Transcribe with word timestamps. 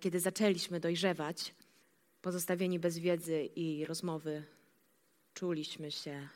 kiedy 0.00 0.20
zaczęliśmy 0.20 0.80
dojrzewać, 0.80 1.54
pozostawieni 2.22 2.78
bez 2.78 2.98
wiedzy 2.98 3.44
i 3.56 3.84
rozmowy, 3.84 4.44
czuliśmy 5.34 5.90
się 5.90 6.28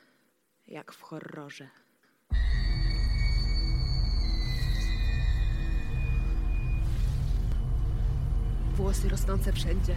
jak 0.66 0.92
w 0.92 1.02
horrorze. 1.02 1.68
Włosy 8.74 9.08
rosnące 9.08 9.52
wszędzie. 9.52 9.96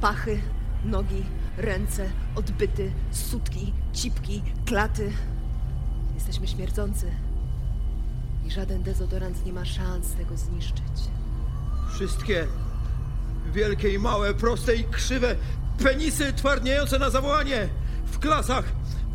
Pachy, 0.00 0.40
nogi, 0.84 1.24
ręce, 1.56 2.10
odbyty, 2.36 2.92
sutki, 3.12 3.72
cipki, 3.92 4.42
klaty. 4.66 5.12
Jesteśmy 6.14 6.48
śmierdzący. 6.48 7.12
I 8.46 8.50
żaden 8.50 8.82
dezodorant 8.82 9.46
nie 9.46 9.52
ma 9.52 9.64
szans 9.64 10.14
tego 10.14 10.36
zniszczyć. 10.36 11.21
Wszystkie 11.94 12.46
wielkie 13.52 13.94
i 13.94 13.98
małe, 13.98 14.34
proste 14.34 14.76
i 14.76 14.84
krzywe 14.84 15.36
penisy 15.82 16.32
twardniejące 16.32 16.98
na 16.98 17.10
zawołanie 17.10 17.68
w 18.04 18.18
klasach, 18.18 18.64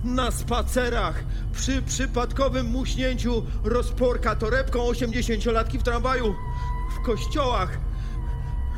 na 0.03 0.31
spacerach, 0.31 1.23
przy 1.53 1.81
przypadkowym 1.81 2.66
muśnięciu 2.66 3.45
rozporka 3.63 4.35
torebką 4.35 4.83
osiemdziesięciolatki 4.88 5.79
w 5.79 5.83
tramwaju, 5.83 6.35
w 6.95 7.05
kościołach, 7.05 7.77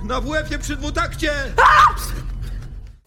na 0.03 0.21
WF-ie 0.21 0.59
przy 0.59 0.75
dwutakcie! 0.75 1.31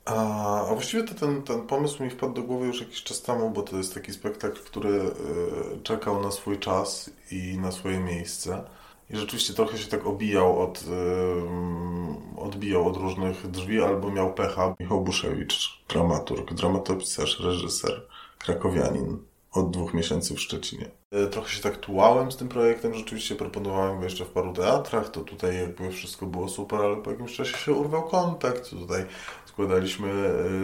A, 0.05 0.61
a 0.71 0.75
właściwie 0.75 1.05
to 1.05 1.15
ten, 1.15 1.43
ten 1.43 1.67
pomysł 1.67 2.03
mi 2.03 2.11
wpadł 2.11 2.33
do 2.33 2.43
głowy 2.43 2.67
już 2.67 2.81
jakiś 2.81 3.03
czas 3.03 3.23
temu, 3.23 3.51
bo 3.51 3.63
to 3.63 3.77
jest 3.77 3.95
taki 3.95 4.13
spektakl, 4.13 4.59
który 4.61 4.89
y, 4.89 5.83
czekał 5.83 6.23
na 6.23 6.31
swój 6.31 6.59
czas 6.59 7.11
i 7.31 7.59
na 7.59 7.73
swoje 7.73 8.01
miejsce. 8.01 8.65
I 9.13 9.17
rzeczywiście 9.17 9.55
trochę 9.55 9.79
się 9.79 9.89
tak 9.89 10.07
obijał 10.07 10.63
od, 10.63 10.83
y, 10.83 12.41
odbijał 12.41 12.89
od 12.89 12.97
różnych 12.97 13.51
drzwi, 13.51 13.83
albo 13.83 14.11
miał 14.11 14.35
pecha. 14.35 14.75
Michał 14.81 15.01
Buszewicz, 15.01 15.83
dramaturg, 15.89 16.55
dramatopisarz, 16.55 17.41
reżyser, 17.41 18.07
krakowianin 18.39 19.19
od 19.53 19.71
dwóch 19.71 19.95
miesięcy 19.95 20.35
w 20.35 20.41
Szczecinie. 20.41 20.91
Y, 21.15 21.27
trochę 21.27 21.51
się 21.51 21.63
tak 21.63 21.77
tułałem 21.77 22.33
z 22.33 22.37
tym 22.37 22.49
projektem, 22.49 22.95
rzeczywiście 22.95 23.35
proponowałem 23.35 23.99
go 23.99 24.05
jeszcze 24.05 24.25
w 24.25 24.29
paru 24.29 24.53
teatrach, 24.53 25.11
to 25.11 25.21
tutaj 25.21 25.57
jakby 25.57 25.91
wszystko 25.91 26.27
było 26.27 26.49
super, 26.49 26.81
ale 26.81 26.97
po 26.97 27.11
jakimś 27.11 27.37
czasie 27.37 27.57
się 27.57 27.73
urwał 27.73 28.03
kontakt. 28.03 28.71
Tutaj 28.71 29.05
składaliśmy 29.47 30.11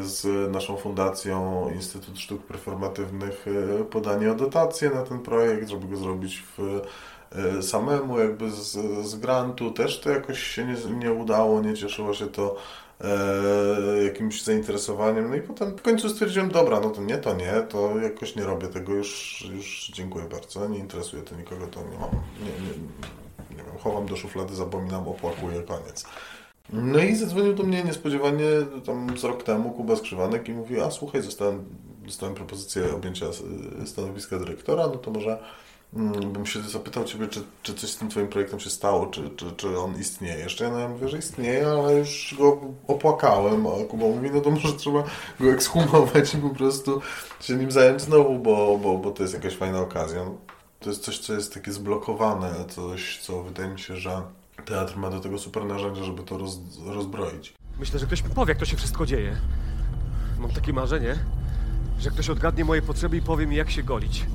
y, 0.01 0.09
z 0.09 0.53
naszą 0.53 0.77
fundacją 0.77 1.71
Instytut 1.75 2.19
Sztuk 2.19 2.43
Performatywnych 2.43 3.47
podanie 3.91 4.33
o 4.33 4.35
dotację 4.35 4.91
na 4.91 5.03
ten 5.03 5.19
projekt, 5.19 5.69
żeby 5.69 5.89
go 5.89 5.97
zrobić 5.97 6.45
w 6.59 6.81
samemu 7.63 8.19
jakby 8.19 8.51
z, 8.51 8.73
z 9.07 9.15
grantu. 9.15 9.71
Też 9.71 10.01
to 10.01 10.11
jakoś 10.11 10.43
się 10.43 10.65
nie, 10.65 10.95
nie 10.99 11.13
udało, 11.13 11.61
nie 11.61 11.75
cieszyło 11.75 12.15
się 12.15 12.27
to 12.27 12.57
e, 13.01 14.05
jakimś 14.05 14.43
zainteresowaniem. 14.43 15.31
No 15.31 15.37
i 15.37 15.41
potem 15.41 15.77
w 15.77 15.83
końcu 15.83 16.09
stwierdziłem, 16.09 16.51
dobra, 16.51 16.81
no 16.81 16.91
to 16.91 17.03
nie, 17.03 17.19
to 17.19 17.35
nie, 17.35 17.53
to 17.69 17.99
jakoś 17.99 18.37
nie 18.37 18.45
robię 18.45 18.69
tego, 18.69 18.95
już, 18.95 19.45
już 19.55 19.91
dziękuję 19.95 20.25
bardzo, 20.25 20.69
nie 20.69 20.79
interesuje 20.79 21.23
to 21.23 21.37
nikogo, 21.37 21.67
to 21.67 21.81
nie 21.81 21.99
mam, 21.99 22.11
nie, 22.41 22.67
nie, 22.67 22.73
nie 23.57 23.65
wiem, 23.65 23.79
chowam 23.79 24.07
do 24.07 24.17
szuflady, 24.17 24.55
zapominam, 24.55 25.09
opłakuję, 25.09 25.63
koniec. 25.63 26.05
No 26.73 26.99
i 26.99 27.15
zadzwonił 27.15 27.55
do 27.55 27.63
mnie 27.63 27.85
niespodziewanie 27.85 28.45
tam 28.87 29.19
z 29.19 29.25
rok 29.25 29.43
temu 29.43 29.71
Kuba 29.71 29.97
Skrzywanek 29.97 30.49
i 30.49 30.53
mówił, 30.53 30.85
a 30.85 30.91
słuchaj, 30.91 31.23
zostałem, 31.23 31.65
dostałem 32.05 32.35
propozycję 32.35 32.95
objęcia 32.95 33.27
stanowiska 33.87 34.39
dyrektora, 34.39 34.87
no 34.87 34.97
to 34.97 35.11
może 35.11 35.39
bym 36.33 36.47
się 36.47 36.63
zapytał 36.63 37.05
Ciebie, 37.05 37.29
czy, 37.29 37.43
czy 37.63 37.75
coś 37.75 37.91
z 37.91 37.97
tym 37.97 38.09
Twoim 38.11 38.29
projektem 38.29 38.61
się 38.61 38.71
stało, 38.71 39.07
czy, 39.07 39.31
czy, 39.31 39.53
czy 39.53 39.79
on 39.79 40.01
istnieje 40.01 40.39
jeszcze. 40.39 40.65
Ja 40.65 40.89
mówię, 40.89 41.09
że 41.09 41.19
istnieje, 41.19 41.69
ale 41.69 41.95
już 41.95 42.35
go 42.39 42.61
opłakałem, 42.87 43.67
a 43.67 43.71
Kuba 43.89 44.05
mówi, 44.05 44.31
no 44.31 44.41
to 44.41 44.51
może 44.51 44.73
trzeba 44.73 45.05
go 45.41 45.53
ekshumować 45.53 46.35
i 46.35 46.39
po 46.39 46.51
prostu 46.51 47.01
się 47.41 47.55
nim 47.55 47.71
zająć 47.71 48.03
znowu, 48.03 48.39
bo, 48.39 48.79
bo, 48.79 48.99
bo 48.99 49.11
to 49.11 49.23
jest 49.23 49.35
jakaś 49.35 49.57
fajna 49.57 49.81
okazja. 49.81 50.25
To 50.81 50.91
jest 50.91 51.03
coś, 51.03 51.19
co 51.19 51.33
jest 51.33 51.55
takie 51.55 51.73
zblokowane, 51.73 52.55
coś, 52.69 53.21
co 53.23 53.43
wydaje 53.43 53.69
mi 53.69 53.79
się, 53.79 53.97
że 53.97 54.23
teatr 54.65 54.97
ma 54.97 55.11
do 55.11 55.21
tego 55.21 55.39
super 55.39 55.65
narzędzia, 55.65 56.05
żeby 56.05 56.23
to 56.23 56.39
roz, 56.39 56.61
rozbroić. 56.87 57.55
Myślę, 57.79 57.99
że 57.99 58.07
ktoś 58.07 58.25
mi 58.25 58.31
powie, 58.31 58.51
jak 58.51 58.59
to 58.59 58.65
się 58.65 58.77
wszystko 58.77 59.07
dzieje. 59.07 59.37
Mam 60.39 60.51
takie 60.51 60.73
marzenie, 60.73 61.19
że 61.99 62.11
ktoś 62.11 62.31
odgadnie 62.31 62.65
moje 62.65 62.83
potrzeby 62.83 63.17
i 63.17 63.23
powie 63.23 63.47
mi, 63.47 63.57
jak 63.57 63.71
się 63.71 63.83
golić. 63.83 64.27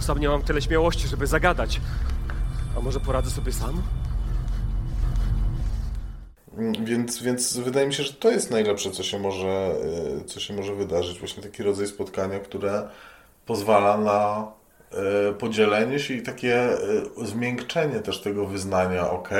Sam 0.00 0.18
nie 0.18 0.28
mam 0.28 0.42
tyle 0.42 0.62
śmiałości, 0.62 1.08
żeby 1.08 1.26
zagadać. 1.26 1.80
A 2.76 2.80
może 2.80 3.00
poradzę 3.00 3.30
sobie 3.30 3.52
sam? 3.52 3.82
Więc, 6.84 7.22
więc 7.22 7.56
wydaje 7.56 7.86
mi 7.86 7.94
się, 7.94 8.02
że 8.02 8.12
to 8.12 8.30
jest 8.30 8.50
najlepsze, 8.50 8.90
co 8.90 9.02
się 9.02 9.18
może, 9.18 9.74
y, 10.22 10.24
co 10.24 10.40
się 10.40 10.54
może 10.54 10.74
wydarzyć. 10.74 11.18
Właśnie 11.18 11.42
taki 11.42 11.62
rodzaj 11.62 11.86
spotkania, 11.86 12.38
które 12.38 12.88
pozwala 13.46 13.98
na 13.98 14.52
y, 15.30 15.34
podzielenie 15.34 15.98
się 15.98 16.14
i 16.14 16.22
takie 16.22 16.72
y, 17.22 17.26
zmiękczenie 17.26 18.00
też 18.00 18.20
tego 18.20 18.46
wyznania, 18.46 19.10
ok, 19.10 19.30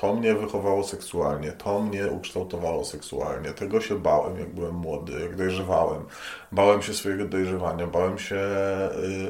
to 0.00 0.14
mnie 0.14 0.34
wychowało 0.34 0.84
seksualnie, 0.84 1.52
to 1.52 1.80
mnie 1.80 2.06
ukształtowało 2.06 2.84
seksualnie. 2.84 3.50
Tego 3.50 3.80
się 3.80 3.98
bałem, 3.98 4.38
jak 4.38 4.54
byłem 4.54 4.74
młody, 4.74 5.12
jak 5.20 5.36
dojrzewałem. 5.36 6.04
Bałem 6.52 6.82
się 6.82 6.94
swojego 6.94 7.24
dojrzewania, 7.24 7.86
bałem 7.86 8.18
się 8.18 8.40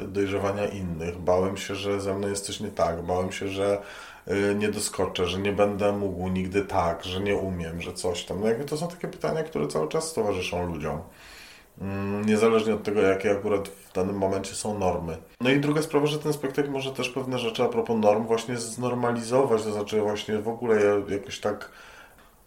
y, 0.05 0.09
dojrzewania 0.09 0.67
innych, 0.67 1.19
bałem 1.19 1.57
się, 1.57 1.75
że 1.75 2.01
ze 2.01 2.15
mną 2.15 2.29
jest 2.29 2.47
coś 2.47 2.61
nie 2.61 2.69
tak, 2.71 3.03
bałem 3.03 3.33
się, 3.33 3.49
że 3.49 3.83
y, 4.29 4.55
nie 4.55 4.69
doskoczę, 4.69 5.27
że 5.27 5.39
nie 5.39 5.53
będę 5.53 5.93
mógł 5.93 6.29
nigdy 6.29 6.65
tak, 6.65 7.05
że 7.05 7.21
nie 7.21 7.37
umiem, 7.37 7.81
że 7.81 7.93
coś 7.93 8.25
tam. 8.25 8.41
No 8.41 8.47
jakby 8.47 8.65
to 8.65 8.77
są 8.77 8.89
takie 8.89 9.09
pytania, 9.09 9.43
które 9.43 9.69
cały 9.69 9.89
czas 9.89 10.13
towarzyszą 10.13 10.67
ludziom. 10.67 11.01
Mm, 11.81 12.27
niezależnie 12.27 12.75
od 12.75 12.83
tego, 12.83 13.01
jakie 13.01 13.31
akurat 13.31 13.69
w 13.69 13.93
danym 13.93 14.17
momencie 14.17 14.55
są 14.55 14.79
normy. 14.79 15.17
No 15.41 15.51
i 15.51 15.61
druga 15.61 15.83
sprawa, 15.83 16.07
że 16.07 16.19
ten 16.19 16.33
spektakl 16.33 16.71
może 16.71 16.93
też 16.93 17.09
pewne 17.09 17.39
rzeczy 17.39 17.63
a 17.63 17.69
propos 17.69 17.97
norm 18.01 18.27
właśnie 18.27 18.57
znormalizować, 18.57 19.63
to 19.63 19.73
znaczy 19.73 20.01
właśnie 20.01 20.39
w 20.39 20.49
ogóle 20.49 20.81
jakoś 21.09 21.41
tak 21.41 21.71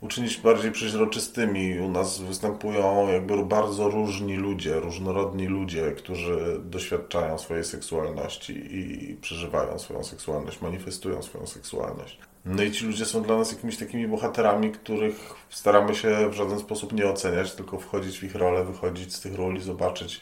uczynić 0.01 0.37
bardziej 0.37 0.71
przeźroczystymi. 0.71 1.79
U 1.79 1.89
nas 1.89 2.21
występują 2.21 3.07
jakby 3.07 3.45
bardzo 3.45 3.89
różni 3.89 4.35
ludzie, 4.35 4.79
różnorodni 4.79 5.47
ludzie, 5.47 5.91
którzy 5.91 6.61
doświadczają 6.63 7.37
swojej 7.37 7.63
seksualności 7.63 8.75
i 8.75 9.15
przeżywają 9.21 9.79
swoją 9.79 10.03
seksualność, 10.03 10.61
manifestują 10.61 11.21
swoją 11.21 11.47
seksualność. 11.47 12.19
No 12.45 12.63
i 12.63 12.71
ci 12.71 12.85
ludzie 12.85 13.05
są 13.05 13.23
dla 13.23 13.37
nas 13.37 13.51
jakimiś 13.51 13.77
takimi 13.77 14.07
bohaterami, 14.07 14.71
których 14.71 15.33
staramy 15.49 15.95
się 15.95 16.29
w 16.29 16.33
żaden 16.33 16.59
sposób 16.59 16.93
nie 16.93 17.07
oceniać, 17.07 17.55
tylko 17.55 17.79
wchodzić 17.79 18.19
w 18.19 18.23
ich 18.23 18.35
rolę, 18.35 18.63
wychodzić 18.63 19.15
z 19.15 19.21
tych 19.21 19.35
ról 19.35 19.55
i 19.55 19.61
zobaczyć, 19.61 20.21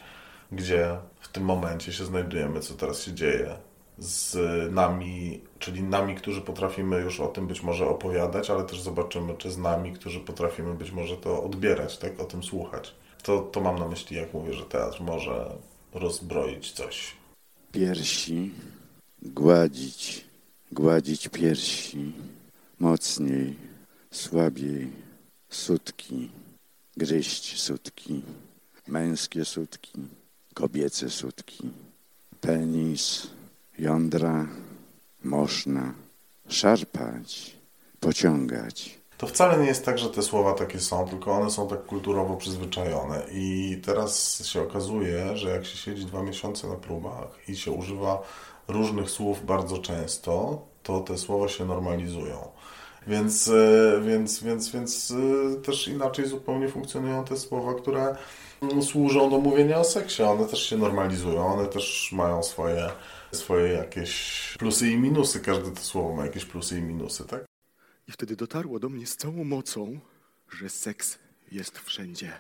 gdzie 0.52 0.98
w 1.20 1.28
tym 1.28 1.44
momencie 1.44 1.94
się 1.94 2.06
znajdujemy, 2.06 2.60
co 2.60 2.74
teraz 2.74 3.04
się 3.04 3.14
dzieje 3.14 3.56
z 3.98 4.38
nami, 4.74 5.42
czyli 5.60 5.84
nami, 5.84 6.16
którzy 6.16 6.42
potrafimy 6.42 7.02
już 7.02 7.20
o 7.20 7.28
tym 7.28 7.48
być 7.48 7.64
może 7.64 7.88
opowiadać, 7.88 8.50
ale 8.50 8.64
też 8.64 8.82
zobaczymy, 8.82 9.34
czy 9.38 9.52
z 9.52 9.58
nami, 9.58 9.94
którzy 9.94 10.20
potrafimy 10.20 10.74
być 10.74 10.92
może 10.92 11.18
to 11.18 11.44
odbierać, 11.44 11.98
tak, 11.98 12.20
o 12.20 12.26
tym 12.26 12.44
słuchać. 12.44 12.96
To, 13.24 13.40
to 13.40 13.62
mam 13.62 13.80
na 13.80 13.88
myśli, 13.88 14.18
jak 14.18 14.34
mówię, 14.34 14.54
że 14.54 14.66
teatr 14.66 15.02
może 15.02 15.56
rozbroić 15.94 16.72
coś. 16.72 17.16
Piersi 17.72 18.52
gładzić 19.22 20.31
gładzić 20.72 21.28
piersi 21.30 22.14
mocniej, 22.80 23.56
słabiej, 24.12 24.92
sutki, 25.50 26.32
gryźć 26.98 27.62
sutki, 27.62 28.22
męskie 28.88 29.46
sutki, 29.46 30.00
kobiece 30.54 31.10
sutki, 31.10 31.72
penis, 32.42 33.28
jądra, 33.80 34.48
można 35.24 35.94
szarpać, 36.48 37.58
pociągać. 38.00 39.02
To 39.18 39.28
wcale 39.28 39.58
nie 39.58 39.68
jest 39.68 39.86
tak, 39.86 40.00
że 40.00 40.10
te 40.10 40.22
słowa 40.22 40.54
takie 40.54 40.80
są, 40.80 41.08
tylko 41.08 41.32
one 41.32 41.52
są 41.52 41.68
tak 41.68 41.86
kulturowo 41.86 42.38
przyzwyczajone. 42.38 43.24
I 43.32 43.78
teraz 43.86 44.44
się 44.46 44.62
okazuje, 44.62 45.38
że 45.38 45.50
jak 45.50 45.66
się 45.66 45.78
siedzi 45.78 46.06
dwa 46.06 46.24
miesiące 46.24 46.68
na 46.68 46.76
próbach 46.76 47.50
i 47.50 47.56
się 47.56 47.72
używa 47.72 48.24
różnych 48.72 49.10
słów 49.10 49.46
bardzo 49.46 49.78
często, 49.78 50.62
to 50.84 51.00
te 51.00 51.18
słowa 51.18 51.48
się 51.48 51.66
normalizują. 51.66 52.52
Więc, 53.08 53.48
e, 53.48 54.02
więc, 54.06 54.44
więc, 54.44 54.70
więc 54.70 55.12
e, 55.12 55.62
też 55.62 55.88
inaczej 55.88 56.28
zupełnie 56.28 56.70
funkcjonują 56.70 57.26
te 57.26 57.38
słowa, 57.38 57.74
które 57.74 58.16
służą 58.82 59.30
do 59.30 59.38
mówienia 59.38 59.80
o 59.80 59.84
seksie. 59.84 60.24
One 60.24 60.46
też 60.46 60.70
się 60.70 60.78
normalizują, 60.78 61.46
one 61.46 61.68
też 61.68 62.12
mają 62.12 62.44
swoje, 62.44 62.90
swoje 63.32 63.74
jakieś 63.74 64.56
plusy 64.60 64.88
i 64.88 64.98
minusy. 64.98 65.40
Każde 65.40 65.72
to 65.72 65.82
słowo 65.82 66.16
ma 66.16 66.26
jakieś 66.26 66.46
plusy 66.46 66.78
i 66.78 66.82
minusy, 66.82 67.28
tak? 67.28 67.46
I 68.08 68.12
wtedy 68.12 68.36
dotarło 68.36 68.80
do 68.80 68.90
mnie 68.90 69.08
z 69.08 69.16
całą 69.16 69.44
mocą, 69.44 70.00
że 70.50 70.70
seks 70.70 71.20
jest 71.52 71.80
wszędzie. 71.80 72.34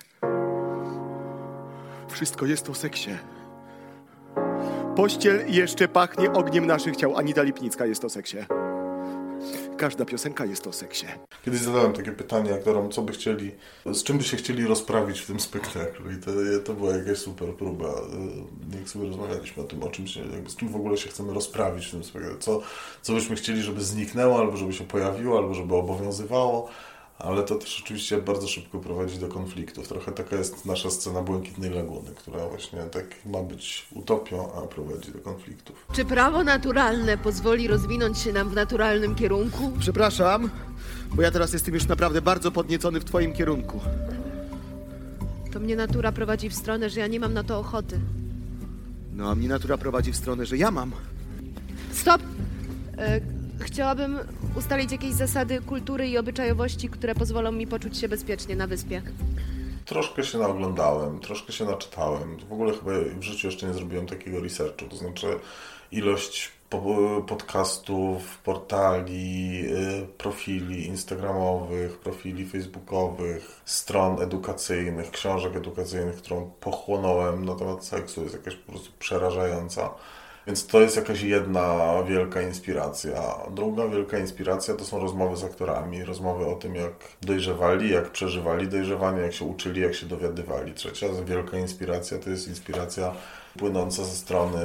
Wszystko 2.09 2.45
jest 2.45 2.69
o 2.69 2.73
seksie. 2.73 3.11
Pościel 4.95 5.43
jeszcze 5.47 5.87
pachnie 5.87 6.33
ogniem 6.33 6.67
naszych 6.67 6.95
ciał. 6.95 7.17
Anita 7.17 7.43
Lipnicka 7.43 7.85
jest 7.85 8.05
o 8.05 8.09
seksie. 8.09 8.37
każda 9.77 10.05
piosenka 10.05 10.45
jest 10.45 10.67
o 10.67 10.73
seksie. 10.73 11.05
Kiedyś 11.45 11.59
zadałem 11.61 11.93
takie 11.93 12.11
pytanie 12.11 12.53
aktorom, 12.53 12.91
co 12.91 13.01
by 13.01 13.13
chcieli, 13.13 13.51
z 13.85 14.03
czym 14.03 14.17
by 14.17 14.23
się 14.23 14.37
chcieli 14.37 14.65
rozprawić 14.67 15.19
w 15.21 15.27
tym 15.27 15.39
spektaklu 15.39 16.11
i 16.11 16.15
to, 16.15 16.31
to 16.65 16.73
była 16.73 16.95
jakaś 16.97 17.17
super 17.17 17.53
próba. 17.55 17.87
Y, 17.87 18.77
Jak 18.79 18.89
sobie 18.89 19.07
rozmawialiśmy 19.07 19.63
o 19.63 19.65
tym, 19.65 19.83
o 19.83 19.89
czym 19.89 20.07
się, 20.07 20.19
jakby 20.19 20.49
z 20.49 20.55
czym 20.55 20.69
w 20.69 20.75
ogóle 20.75 20.97
się 20.97 21.09
chcemy 21.09 21.33
rozprawić 21.33 21.85
w 21.87 21.91
tym 21.91 22.03
spektaklu. 22.03 22.37
Co, 22.39 22.61
co 23.01 23.13
byśmy 23.13 23.35
chcieli, 23.35 23.61
żeby 23.61 23.81
zniknęło, 23.81 24.39
albo 24.39 24.57
żeby 24.57 24.73
się 24.73 24.83
pojawiło, 24.83 25.37
albo 25.37 25.53
żeby 25.53 25.75
obowiązywało 25.75 26.69
ale 27.23 27.43
to 27.43 27.55
też 27.55 27.81
oczywiście 27.83 28.17
bardzo 28.17 28.47
szybko 28.47 28.79
prowadzi 28.79 29.19
do 29.19 29.27
konfliktów. 29.27 29.87
Trochę 29.87 30.11
taka 30.11 30.35
jest 30.35 30.65
nasza 30.65 30.89
scena 30.89 31.21
Błękitnej 31.21 31.69
Laguny, 31.69 32.11
która 32.15 32.47
właśnie 32.47 32.79
tak 32.79 33.05
ma 33.25 33.43
być 33.43 33.87
utopią, 33.93 34.53
a 34.53 34.67
prowadzi 34.67 35.11
do 35.11 35.19
konfliktów. 35.19 35.87
Czy 35.93 36.05
prawo 36.05 36.43
naturalne 36.43 37.17
pozwoli 37.17 37.67
rozwinąć 37.67 38.17
się 38.17 38.33
nam 38.33 38.49
w 38.49 38.53
naturalnym 38.53 39.15
kierunku? 39.15 39.71
Przepraszam, 39.79 40.49
bo 41.13 41.21
ja 41.21 41.31
teraz 41.31 41.53
jestem 41.53 41.73
już 41.73 41.87
naprawdę 41.87 42.21
bardzo 42.21 42.51
podniecony 42.51 42.99
w 42.99 43.05
twoim 43.05 43.33
kierunku. 43.33 43.79
To 45.51 45.59
mnie 45.59 45.75
natura 45.75 46.11
prowadzi 46.11 46.49
w 46.49 46.53
stronę, 46.53 46.89
że 46.89 46.99
ja 46.99 47.07
nie 47.07 47.19
mam 47.19 47.33
na 47.33 47.43
to 47.43 47.59
ochoty. 47.59 47.99
No 49.13 49.29
a 49.29 49.35
mnie 49.35 49.47
natura 49.47 49.77
prowadzi 49.77 50.11
w 50.11 50.15
stronę, 50.15 50.45
że 50.45 50.57
ja 50.57 50.71
mam. 50.71 50.91
Stop! 51.91 52.21
E, 52.97 53.21
chciałabym 53.61 54.19
ustalić 54.57 54.91
jakieś 54.91 55.13
zasady 55.13 55.61
kultury 55.61 56.07
i 56.07 56.17
obyczajowości, 56.17 56.89
które 56.89 57.15
pozwolą 57.15 57.51
mi 57.51 57.67
poczuć 57.67 57.97
się 57.97 58.07
bezpiecznie 58.09 58.55
na 58.55 58.67
wyspie. 58.67 59.01
Troszkę 59.85 60.23
się 60.23 60.37
naoglądałem, 60.37 61.19
troszkę 61.19 61.53
się 61.53 61.65
naczytałem. 61.65 62.37
W 62.49 62.53
ogóle 62.53 62.73
chyba 62.73 62.91
w 63.19 63.23
życiu 63.23 63.47
jeszcze 63.47 63.67
nie 63.67 63.73
zrobiłem 63.73 64.07
takiego 64.07 64.39
researchu, 64.39 64.85
to 64.89 64.95
znaczy 64.95 65.27
ilość 65.91 66.51
po- 66.69 67.23
podcastów, 67.27 68.37
portali, 68.37 69.61
y, 70.03 70.07
profili 70.17 70.87
instagramowych, 70.87 71.97
profili 71.99 72.45
facebookowych, 72.45 73.61
stron 73.65 74.21
edukacyjnych, 74.21 75.11
książek 75.11 75.55
edukacyjnych, 75.55 76.15
którą 76.15 76.51
pochłonąłem 76.59 77.45
na 77.45 77.55
temat 77.55 77.85
seksu 77.85 78.23
jest 78.23 78.33
jakaś 78.33 78.55
po 78.55 78.71
prostu 78.71 78.91
przerażająca. 78.99 79.89
Więc 80.51 80.67
to 80.67 80.81
jest 80.81 80.95
jakaś 80.95 81.21
jedna 81.21 81.95
wielka 82.07 82.41
inspiracja. 82.41 83.21
Druga 83.51 83.87
wielka 83.87 84.17
inspiracja 84.17 84.73
to 84.73 84.85
są 84.85 84.99
rozmowy 84.99 85.37
z 85.37 85.43
aktorami, 85.43 86.03
rozmowy 86.03 86.45
o 86.45 86.55
tym, 86.55 86.75
jak 86.75 86.93
dojrzewali, 87.21 87.91
jak 87.91 88.09
przeżywali 88.09 88.67
dojrzewanie, 88.67 89.21
jak 89.21 89.33
się 89.33 89.45
uczyli, 89.45 89.81
jak 89.81 89.95
się 89.95 90.05
dowiadywali. 90.05 90.73
Trzecia 90.73 91.07
wielka 91.25 91.57
inspiracja 91.57 92.17
to 92.17 92.29
jest 92.29 92.47
inspiracja 92.47 93.13
płynąca 93.57 94.03
ze 94.03 94.15
strony 94.15 94.59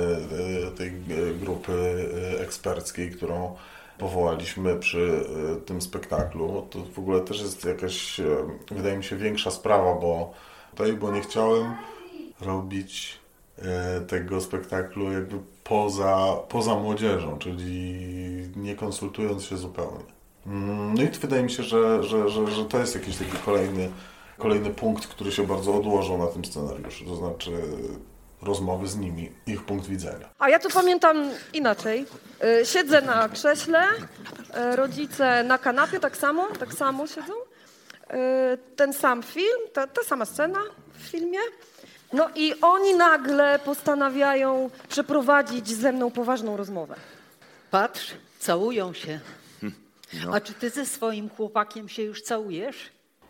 y, 0.68 0.70
tej 0.70 0.88
y, 0.88 1.34
grupy 1.40 1.72
y, 1.72 2.40
eksperckiej, 2.40 3.10
którą 3.10 3.56
powołaliśmy 3.98 4.76
przy 4.76 5.24
tym 5.66 5.82
spektaklu. 5.82 6.66
To 6.70 6.78
w 6.94 6.98
ogóle 6.98 7.20
też 7.20 7.40
jest 7.40 7.64
jakaś, 7.64 8.20
wydaje 8.70 8.96
mi 8.96 9.04
się, 9.04 9.16
większa 9.16 9.50
sprawa, 9.50 9.94
bo 9.94 10.32
tutaj, 10.70 10.92
bo 10.92 11.12
nie 11.12 11.20
chciałem 11.20 11.74
robić 12.40 13.18
tego 14.08 14.40
spektaklu 14.40 15.12
jakby 15.12 15.36
poza, 15.68 16.36
poza 16.48 16.74
młodzieżą, 16.74 17.38
czyli 17.38 17.98
nie 18.56 18.76
konsultując 18.76 19.44
się 19.44 19.56
zupełnie. 19.56 20.12
Mm, 20.46 20.94
no 20.94 21.02
i 21.02 21.08
wydaje 21.08 21.42
mi 21.42 21.50
się, 21.50 21.62
że, 21.62 22.02
że, 22.02 22.28
że, 22.28 22.46
że 22.46 22.64
to 22.64 22.78
jest 22.78 22.94
jakiś 22.94 23.16
taki 23.16 23.36
kolejny, 23.44 23.90
kolejny 24.38 24.70
punkt, 24.70 25.06
który 25.06 25.32
się 25.32 25.46
bardzo 25.46 25.74
odłożył 25.74 26.18
na 26.18 26.26
tym 26.26 26.44
scenariuszu, 26.44 27.04
to 27.04 27.16
znaczy 27.16 27.52
rozmowy 28.42 28.86
z 28.86 28.96
nimi, 28.96 29.32
ich 29.46 29.64
punkt 29.64 29.86
widzenia. 29.86 30.28
A 30.38 30.48
ja 30.48 30.58
to 30.58 30.68
pamiętam 30.70 31.30
inaczej. 31.52 32.06
Y, 32.60 32.66
siedzę 32.66 33.02
na 33.02 33.28
krześle, 33.28 33.82
y, 34.72 34.76
rodzice 34.76 35.44
na 35.44 35.58
kanapie 35.58 36.00
tak 36.00 36.16
samo, 36.16 36.46
tak 36.58 36.74
samo 36.74 37.06
siedzą. 37.06 37.32
Y, 37.32 38.58
ten 38.76 38.92
sam 38.92 39.22
film, 39.22 39.60
ta, 39.72 39.86
ta 39.86 40.02
sama 40.02 40.24
scena 40.24 40.60
w 40.92 41.02
filmie. 41.02 41.38
No 42.12 42.28
i 42.34 42.54
oni 42.62 42.94
nagle 42.94 43.58
postanawiają 43.58 44.70
przeprowadzić 44.88 45.68
ze 45.68 45.92
mną 45.92 46.10
poważną 46.10 46.56
rozmowę. 46.56 46.96
Patrz, 47.70 48.14
całują 48.38 48.92
się. 48.92 49.20
A 50.32 50.40
czy 50.40 50.52
ty 50.54 50.70
ze 50.70 50.86
swoim 50.86 51.30
chłopakiem 51.30 51.88
się 51.88 52.02
już 52.02 52.22
całujesz? 52.22 52.76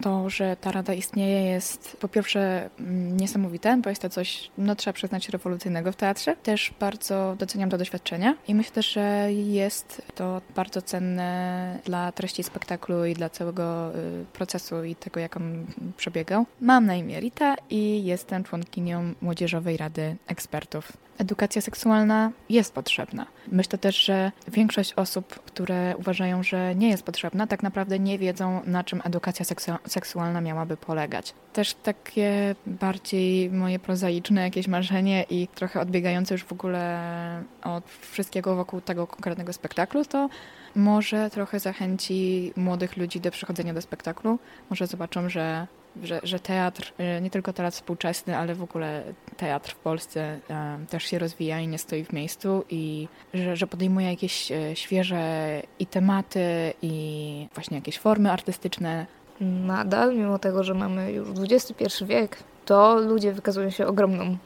To, 0.03 0.31
że 0.31 0.57
ta 0.61 0.73
rada 0.73 0.95
istnieje 0.95 1.43
jest 1.43 1.97
po 2.01 2.09
pierwsze 2.09 2.71
mm, 2.81 3.17
niesamowite, 3.17 3.77
bo 3.77 3.91
jest 3.91 4.03
to 4.03 4.11
coś, 4.11 4.51
no 4.59 4.77
trzeba 4.77 4.93
przyznać, 4.93 5.29
rewolucyjnego 5.29 5.93
w 5.93 5.97
teatrze. 5.97 6.37
Też 6.37 6.75
bardzo 6.81 7.37
doceniam 7.39 7.71
to 7.71 7.79
doświadczenie 7.79 8.37
i 8.49 8.55
myślę 8.55 8.83
że 8.83 9.33
jest 9.33 10.03
to 10.15 10.41
bardzo 10.55 10.83
cenne 10.83 11.79
dla 11.85 12.13
treści 12.13 12.43
spektaklu 12.43 13.05
i 13.05 13.15
dla 13.15 13.31
całego 13.31 13.97
y, 13.97 14.25
procesu 14.33 14.85
i 14.85 14.95
tego, 14.95 15.21
jak 15.21 15.37
on 15.37 15.67
przebiegał. 15.97 16.47
Mam 16.61 16.87
na 16.87 16.95
imię 16.95 17.21
Rita 17.21 17.55
i 17.71 18.05
jestem 18.05 18.45
członkinią 18.45 19.15
Młodzieżowej 19.21 19.77
Rady 19.77 20.17
Ekspertów. 20.27 20.93
Edukacja 21.19 21.63
seksualna 21.63 22.33
jest 22.49 22.75
potrzebna. 22.75 23.27
Myślę 23.53 23.79
też, 23.79 24.05
że 24.05 24.33
większość 24.49 24.93
osób, 24.93 25.29
które 25.29 25.95
uważają, 25.99 26.43
że 26.43 26.75
nie 26.75 26.89
jest 26.89 27.03
potrzebna, 27.03 27.47
tak 27.47 27.63
naprawdę 27.63 27.99
nie 27.99 28.19
wiedzą, 28.19 28.61
na 28.67 28.85
czym 28.85 29.03
edukacja 29.05 29.45
seksu 29.45 29.73
seksualna 29.87 30.41
miałaby 30.41 30.77
polegać. 30.77 31.35
Też 31.53 31.75
takie 31.75 32.55
bardziej 32.67 33.51
moje 33.51 33.79
prozaiczne 33.79 34.43
jakieś 34.43 34.69
marzenie 34.69 35.25
i 35.31 35.49
trochę 35.55 35.81
odbiegające 35.81 36.35
już 36.35 36.45
w 36.45 36.53
ogóle 36.53 37.43
od 37.63 37.85
wszystkiego 37.91 38.57
wokół 38.57 38.81
tego 38.81 39.07
konkretnego 39.07 39.53
spektaklu, 39.53 40.05
to 40.05 40.29
może 40.75 41.31
trochę 41.31 41.61
zachęci 41.61 42.53
młodych 42.57 42.97
ludzi 42.97 43.21
do 43.21 43.31
przychodzenia 43.31 43.75
do 43.75 43.83
spektaklu. 43.83 44.39
Może 44.71 44.87
zobaczą, 44.87 45.29
że 45.29 45.67
że, 46.03 46.21
że 46.23 46.39
teatr, 46.39 46.93
y, 47.19 47.21
nie 47.21 47.31
tylko 47.31 47.53
teatr 47.53 47.77
współczesny, 47.77 48.37
ale 48.37 48.55
w 48.55 48.63
ogóle 48.63 49.03
teatr 49.37 49.73
w 49.73 49.77
Polsce 49.77 50.41
też 50.89 51.05
się 51.05 51.19
rozwija 51.19 51.61
i 51.61 51.69
nie 51.69 51.79
stoi 51.79 52.05
w 52.05 52.13
miejscu 52.13 52.65
i 52.71 53.09
że, 53.35 53.57
że 53.57 53.67
podejmuje 53.67 54.11
jakieś 54.11 54.53
e, 54.53 54.77
świeże 54.77 55.63
i 55.79 55.87
tematy 55.87 56.73
i 56.83 57.49
właśnie 57.55 57.77
jakieś 57.77 57.99
formy 57.99 58.33
artystyczne. 58.33 59.07
Nadal, 59.41 60.17
mimo 60.17 60.39
tego, 60.39 60.65
że 60.65 60.75
mamy 60.75 61.13
już 61.13 61.29
XXI 61.51 62.05
wiek, 62.05 62.39
to 62.67 63.01
ludzie 63.01 63.33
wykazują 63.33 63.71
się 63.71 63.87
ogromną 63.87 64.25
y, 64.25 64.37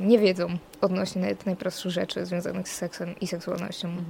niewiedzą 0.00 0.46
odnośnie 0.80 1.22
nawet 1.22 1.46
najprostszych 1.46 1.90
rzeczy 1.90 2.26
związanych 2.26 2.68
z 2.68 2.74
seksem 2.74 3.14
i 3.20 3.26
seksualnością. 3.26 3.88
Mhm. 3.88 4.06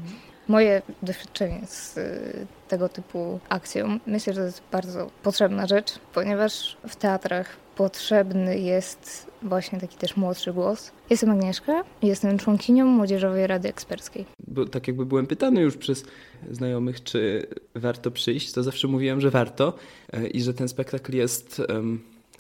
Moje 0.49 0.83
doświadczenie 1.03 1.61
z 1.67 1.97
y, 1.97 2.47
tego 2.69 2.89
typu 2.89 3.41
akcją 3.49 3.99
myślę, 4.07 4.33
że 4.33 4.41
to 4.41 4.47
jest 4.47 4.63
bardzo 4.73 5.11
potrzebna 5.23 5.67
rzecz, 5.67 5.99
ponieważ 6.15 6.77
w 6.89 6.97
teatrach 6.97 7.57
potrzebny 7.77 8.59
jest 8.59 9.27
właśnie 9.43 9.81
taki 9.81 9.97
też 9.97 10.17
młodszy 10.17 10.53
głos. 10.53 10.93
Jestem 11.11 11.31
Agnieszka 11.31 11.85
i 12.03 12.07
jestem 12.07 12.39
członkinią 12.39 12.87
Młodzieżowej 12.87 13.47
Rady 13.47 13.69
Eksperckiej. 13.69 14.25
Bo 14.47 14.67
tak 14.67 14.89
jakby 14.89 15.07
byłem 15.07 15.27
pytany 15.27 15.61
już 15.61 15.77
przez 15.77 16.05
znajomych, 16.51 17.03
czy 17.03 17.47
warto 17.75 18.11
przyjść, 18.11 18.53
to 18.53 18.63
zawsze 18.63 18.89
mówiłem, 18.89 19.21
że 19.21 19.31
warto 19.31 19.75
e, 20.13 20.27
i 20.27 20.43
że 20.43 20.55
ten 20.55 20.69
spektakl 20.69 21.17
jest 21.17 21.63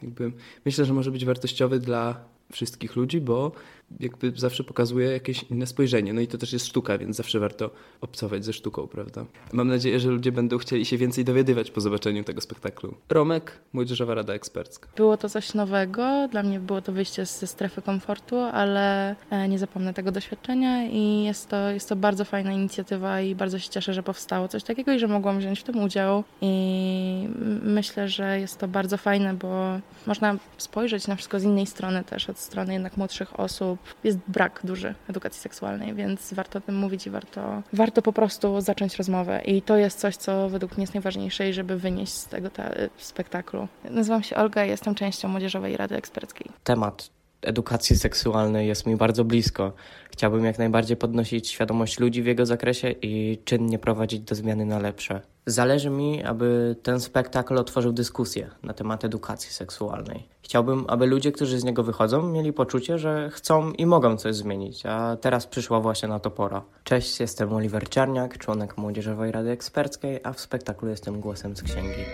jakby, 0.04 0.32
myślę, 0.64 0.84
że 0.84 0.94
może 0.94 1.10
być 1.10 1.24
wartościowy 1.24 1.78
dla 1.78 2.24
wszystkich 2.52 2.96
ludzi, 2.96 3.20
bo 3.20 3.52
jakby 4.00 4.32
zawsze 4.36 4.64
pokazuje 4.64 5.08
jakieś 5.10 5.42
inne 5.42 5.66
spojrzenie. 5.66 6.12
No 6.12 6.20
i 6.20 6.26
to 6.26 6.38
też 6.38 6.52
jest 6.52 6.66
sztuka, 6.66 6.98
więc 6.98 7.16
zawsze 7.16 7.40
warto 7.40 7.70
obcować 8.00 8.44
ze 8.44 8.52
sztuką, 8.52 8.86
prawda? 8.86 9.24
Mam 9.52 9.68
nadzieję, 9.68 10.00
że 10.00 10.10
ludzie 10.10 10.32
będą 10.32 10.58
chcieli 10.58 10.84
się 10.84 10.98
więcej 10.98 11.24
dowiadywać 11.24 11.70
po 11.70 11.80
zobaczeniu 11.80 12.24
tego 12.24 12.40
spektaklu. 12.40 12.94
Romek, 13.08 13.60
Młodzieżowa 13.72 14.14
Rada 14.14 14.32
Ekspercka. 14.32 14.88
Było 14.96 15.16
to 15.16 15.28
coś 15.28 15.54
nowego, 15.54 16.28
dla 16.30 16.42
mnie 16.42 16.60
było 16.60 16.82
to 16.82 16.92
wyjście 16.92 17.26
ze 17.26 17.46
strefy 17.46 17.82
komfortu, 17.82 18.36
ale 18.36 19.16
e, 19.30 19.48
nie 19.48 19.58
zapomnę 19.58 19.94
tego 19.94 20.12
doświadczenia 20.12 20.86
i 20.86 21.24
jest 21.24 21.48
to, 21.48 21.70
jest 21.70 21.88
to 21.88 21.96
bardzo 21.96 22.24
fajna 22.24 22.52
inicjatywa 22.52 23.20
i 23.20 23.34
bardzo 23.34 23.58
się 23.58 23.68
cieszę, 23.68 23.94
że 23.94 24.02
powstało 24.02 24.48
coś 24.48 24.62
takiego 24.64 24.92
i 24.92 24.98
że 24.98 25.08
mogłam 25.08 25.38
wziąć 25.38 25.60
w 25.60 25.62
tym 25.62 25.82
udział 25.82 26.24
i 26.40 27.28
myślę, 27.62 28.08
że 28.08 28.40
jest 28.40 28.58
to 28.58 28.68
bardzo 28.68 28.96
fajne, 28.96 29.34
bo 29.34 29.80
można 30.06 30.36
spojrzeć 30.58 31.08
na 31.08 31.16
wszystko 31.16 31.40
z 31.40 31.44
innej 31.44 31.66
strony 31.66 32.04
też, 32.04 32.30
od 32.30 32.38
strony 32.38 32.72
jednak 32.72 32.96
młodszych 32.96 33.40
osób, 33.40 33.78
jest 34.04 34.18
brak 34.28 34.60
duży 34.64 34.94
edukacji 35.08 35.40
seksualnej, 35.40 35.94
więc 35.94 36.34
warto 36.34 36.58
o 36.58 36.62
tym 36.62 36.76
mówić 36.76 37.06
i 37.06 37.10
warto, 37.10 37.62
warto 37.72 38.02
po 38.02 38.12
prostu 38.12 38.60
zacząć 38.60 38.96
rozmowę. 38.96 39.42
I 39.44 39.62
to 39.62 39.76
jest 39.76 39.98
coś, 39.98 40.16
co 40.16 40.48
według 40.48 40.72
mnie 40.72 40.82
jest 40.82 40.94
najważniejsze, 40.94 41.52
żeby 41.52 41.78
wynieść 41.78 42.12
z 42.12 42.26
tego 42.26 42.50
spektaklu. 42.96 43.68
Nazywam 43.90 44.22
się 44.22 44.36
Olga 44.36 44.64
i 44.64 44.68
jestem 44.68 44.94
częścią 44.94 45.28
Młodzieżowej 45.28 45.76
Rady 45.76 45.96
Eksperckiej. 45.96 46.50
Temat 46.64 47.10
edukacji 47.42 47.96
seksualnej 47.96 48.68
jest 48.68 48.86
mi 48.86 48.96
bardzo 48.96 49.24
blisko. 49.24 49.72
Chciałbym 50.10 50.44
jak 50.44 50.58
najbardziej 50.58 50.96
podnosić 50.96 51.48
świadomość 51.48 52.00
ludzi 52.00 52.22
w 52.22 52.26
jego 52.26 52.46
zakresie 52.46 52.94
i 53.02 53.38
czynnie 53.44 53.78
prowadzić 53.78 54.20
do 54.20 54.34
zmiany 54.34 54.64
na 54.64 54.78
lepsze. 54.78 55.20
Zależy 55.46 55.90
mi, 55.90 56.24
aby 56.24 56.76
ten 56.82 57.00
spektakl 57.00 57.58
otworzył 57.58 57.92
dyskusję 57.92 58.50
na 58.62 58.74
temat 58.74 59.04
edukacji 59.04 59.52
seksualnej. 59.52 60.28
Chciałbym, 60.42 60.84
aby 60.88 61.06
ludzie, 61.06 61.32
którzy 61.32 61.58
z 61.58 61.64
niego 61.64 61.82
wychodzą, 61.82 62.22
mieli 62.22 62.52
poczucie, 62.52 62.98
że 62.98 63.30
chcą 63.32 63.72
i 63.72 63.86
mogą 63.86 64.16
coś 64.16 64.34
zmienić, 64.34 64.86
a 64.86 65.16
teraz 65.16 65.46
przyszła 65.46 65.80
właśnie 65.80 66.08
na 66.08 66.18
to 66.18 66.30
pora. 66.30 66.62
Cześć, 66.84 67.20
jestem 67.20 67.52
Oliver 67.52 67.88
Czarniak, 67.88 68.38
członek 68.38 68.78
Młodzieżowej 68.78 69.32
Rady 69.32 69.50
Eksperckiej, 69.50 70.20
a 70.22 70.32
w 70.32 70.40
spektaklu 70.40 70.88
jestem 70.88 71.20
głosem 71.20 71.56
z 71.56 71.62
księgi. 71.62 72.04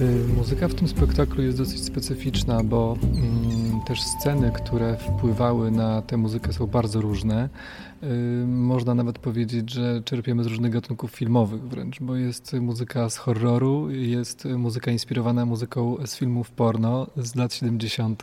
Y, 0.00 0.28
muzyka 0.36 0.68
w 0.68 0.74
tym 0.74 0.88
spektaklu 0.88 1.42
jest 1.42 1.58
dosyć 1.58 1.84
specyficzna, 1.84 2.64
bo 2.64 2.96
mm, 3.02 3.35
też 3.86 4.02
sceny, 4.02 4.50
które 4.52 4.96
wpływały 4.96 5.70
na 5.70 6.02
tę 6.02 6.16
muzykę 6.16 6.52
są 6.52 6.66
bardzo 6.66 7.00
różne. 7.00 7.48
Można 8.46 8.94
nawet 8.94 9.18
powiedzieć, 9.18 9.70
że 9.70 10.02
czerpiemy 10.04 10.44
z 10.44 10.46
różnych 10.46 10.72
gatunków 10.72 11.10
filmowych 11.10 11.62
wręcz, 11.62 12.00
bo 12.00 12.16
jest 12.16 12.52
muzyka 12.52 13.10
z 13.10 13.16
horroru, 13.16 13.90
jest 13.90 14.44
muzyka 14.44 14.90
inspirowana 14.90 15.46
muzyką 15.46 15.96
z 16.06 16.16
filmów 16.16 16.50
porno 16.50 17.06
z 17.16 17.34
lat 17.34 17.54
70., 17.54 18.22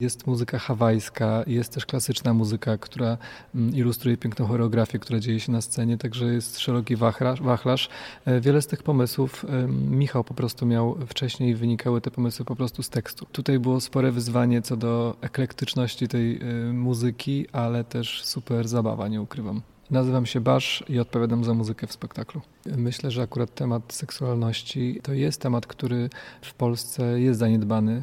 jest 0.00 0.26
muzyka 0.26 0.58
hawajska, 0.58 1.44
jest 1.46 1.74
też 1.74 1.86
klasyczna 1.86 2.34
muzyka, 2.34 2.78
która 2.78 3.18
mm, 3.54 3.74
ilustruje 3.74 4.16
piękną 4.16 4.46
choreografię, 4.46 4.98
która 4.98 5.20
dzieje 5.20 5.40
się 5.40 5.52
na 5.52 5.60
scenie, 5.60 5.98
także 5.98 6.24
jest 6.24 6.58
szeroki 6.58 6.96
wachlarz. 6.96 7.88
Y, 8.28 8.40
wiele 8.40 8.62
z 8.62 8.66
tych 8.66 8.82
pomysłów 8.82 9.46
Michał 9.90 10.24
po 10.24 10.34
prostu 10.34 10.66
miał 10.66 10.96
wcześniej, 11.06 11.54
wynikały 11.54 12.00
te 12.00 12.10
pomysły 12.10 12.44
po 12.44 12.56
prostu 12.56 12.82
z 12.82 12.90
tekstu. 12.90 13.26
Tutaj 13.32 13.58
było 13.58 13.80
spore 13.80 14.12
wyzwanie 14.12 14.62
co 14.62 14.76
do 14.76 15.16
eklektyczności 15.20 16.08
tej 16.08 16.42
y, 16.42 16.72
muzyki, 16.72 17.46
ale 17.52 17.84
też 17.84 18.24
super 18.24 18.68
zabawa 18.68 19.03
nie 19.08 19.22
ukrywam. 19.22 19.62
Nazywam 19.90 20.26
się 20.26 20.40
Basz 20.40 20.84
i 20.88 20.98
odpowiadam 21.00 21.44
za 21.44 21.54
muzykę 21.54 21.86
w 21.86 21.92
spektaklu. 21.92 22.40
Myślę, 22.66 23.10
że 23.10 23.22
akurat 23.22 23.54
temat 23.54 23.92
seksualności 23.92 25.00
to 25.02 25.12
jest 25.12 25.40
temat, 25.40 25.66
który 25.66 26.10
w 26.42 26.54
Polsce 26.54 27.20
jest 27.20 27.38
zaniedbany 27.38 28.02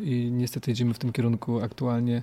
yy, 0.00 0.04
i 0.04 0.30
niestety 0.32 0.70
idziemy 0.70 0.94
w 0.94 0.98
tym 0.98 1.12
kierunku 1.12 1.60
aktualnie, 1.60 2.22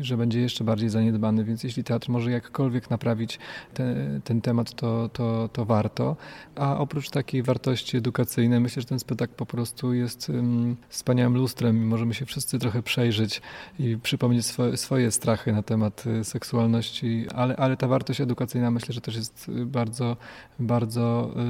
że 0.00 0.16
będzie 0.16 0.40
jeszcze 0.40 0.64
bardziej 0.64 0.88
zaniedbany, 0.88 1.44
więc 1.44 1.64
jeśli 1.64 1.84
teatr 1.84 2.10
może 2.10 2.30
jakkolwiek 2.30 2.90
naprawić 2.90 3.38
te, 3.74 3.94
ten 4.24 4.40
temat, 4.40 4.74
to, 4.74 5.08
to, 5.08 5.48
to 5.52 5.64
warto. 5.64 6.16
A 6.54 6.78
oprócz 6.78 7.10
takiej 7.10 7.42
wartości 7.42 7.96
edukacyjnej, 7.96 8.60
myślę, 8.60 8.82
że 8.82 8.88
ten 8.88 8.98
spektakl 8.98 9.34
po 9.34 9.46
prostu 9.46 9.94
jest 9.94 10.28
um, 10.28 10.76
wspaniałym 10.88 11.36
lustrem 11.36 11.86
możemy 11.86 12.14
się 12.14 12.26
wszyscy 12.26 12.58
trochę 12.58 12.82
przejrzeć 12.82 13.42
i 13.78 13.98
przypomnieć 14.02 14.46
swoje, 14.46 14.76
swoje 14.76 15.10
strachy 15.10 15.52
na 15.52 15.62
temat 15.62 16.04
y, 16.06 16.24
seksualności, 16.24 17.26
ale, 17.34 17.56
ale 17.56 17.76
ta 17.76 17.88
wartość 17.88 18.20
edukacyjna 18.20 18.70
myślę, 18.70 18.94
że 18.94 19.00
też 19.00 19.16
jest 19.16 19.48
y, 19.48 19.66
bardzo, 19.66 20.16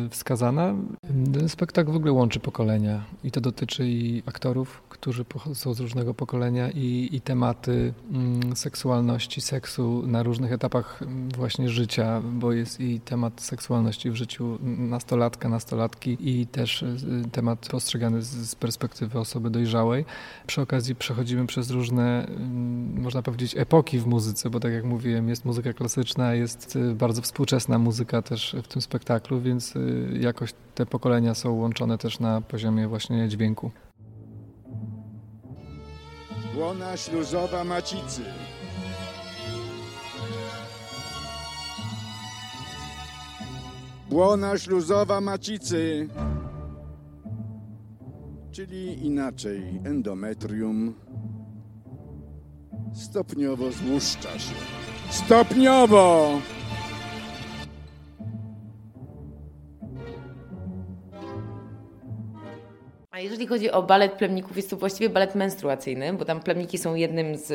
y, 0.06 0.08
wskazana. 0.08 0.74
Ten 1.34 1.48
spektakl 1.48 1.92
w 1.92 1.96
ogóle 1.96 2.12
łączy 2.12 2.40
pokolenia 2.40 3.04
i 3.24 3.30
to 3.30 3.40
dotyczy 3.40 3.88
i 3.88 4.22
aktorów, 4.26 4.82
którzy 4.88 5.24
są 5.54 5.74
z 5.74 5.80
różnego 5.80 6.14
pokolenia 6.14 6.70
i, 6.70 7.08
i 7.12 7.20
tematy 7.20 7.94
mm, 8.12 8.56
seksualności, 8.56 9.40
seksu 9.40 10.02
na 10.06 10.22
różnych 10.22 10.52
etapach 10.52 11.02
mm, 11.02 11.28
właśnie 11.28 11.68
życia, 11.68 12.22
bo 12.32 12.52
jest 12.52 12.80
i 12.80 13.00
temat 13.00 13.40
seksualności 13.40 14.10
w 14.10 14.14
życiu 14.14 14.58
nastolatka, 14.62 15.48
nastolatki 15.48 16.16
i 16.20 16.46
też 16.46 16.82
y, 16.82 16.96
temat 17.32 17.68
postrzegany 17.68 18.22
z, 18.22 18.54
perspektywy 18.54 19.18
osoby 19.18 19.50
dojrzałej. 19.50 20.04
Przy 20.46 20.60
okazji 20.60 20.94
przechodzimy 20.94 21.46
przez 21.46 21.70
różne, 21.70 22.26
mm, 22.26 23.02
można 23.02 23.22
powiedzieć, 23.22 23.54
epoki 23.56 23.98
w 23.98 24.06
muzyce, 24.06 24.50
bo 24.50 24.60
tak 24.60 24.72
jak 24.72 24.84
mówiłem, 24.84 25.28
jest 25.28 25.44
muzyka 25.44 25.72
klasyczna, 25.72 26.34
jest 26.34 26.56
jest 26.56 26.76
y, 26.76 26.94
bardzo 26.94 27.22
współczesna 27.22 27.78
muzyka 27.78 28.22
też 28.22 28.56
w 28.62 28.68
tym 28.68 28.82
spektaklu, 28.82 29.40
więc 29.46 29.76
y, 29.76 30.18
jakoś 30.20 30.54
te 30.74 30.86
pokolenia 30.86 31.34
są 31.34 31.52
łączone 31.52 31.98
też 31.98 32.20
na 32.20 32.40
poziomie 32.40 32.88
właśnie 32.88 33.28
dźwięku. 33.28 33.70
Łona 36.56 36.96
śluzowa 36.96 37.64
macicy. 37.64 38.22
Błona 44.10 44.58
śluzowa 44.58 45.20
macicy, 45.20 46.08
czyli 48.50 49.06
inaczej 49.06 49.80
endometrium, 49.84 50.94
stopniowo 52.94 53.72
złuszcza 53.72 54.38
się. 54.38 54.54
Stopniowo! 55.10 56.40
Jeżeli 63.36 63.48
chodzi 63.48 63.70
o 63.70 63.82
balet 63.82 64.12
plemników, 64.12 64.56
jest 64.56 64.70
to 64.70 64.76
właściwie 64.76 65.10
balet 65.10 65.34
menstruacyjny, 65.34 66.12
bo 66.12 66.24
tam 66.24 66.40
plemniki 66.40 66.78
są 66.78 66.94
jednym 66.94 67.36
z, 67.36 67.46